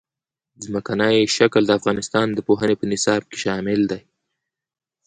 [0.63, 4.01] ځمکنی شکل د افغانستان د پوهنې په نصاب کې شامل دي.